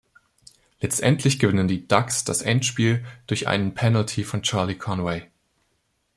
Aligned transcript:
Letztendlich 0.79 1.37
gewinnen 1.37 1.67
die 1.67 1.87
"Ducks" 1.87 2.23
das 2.25 2.41
Endspiel 2.41 3.05
durch 3.27 3.47
einen 3.47 3.75
Penalty 3.75 4.23
von 4.23 4.41
Charlie 4.41 4.79
Conway. 4.79 5.29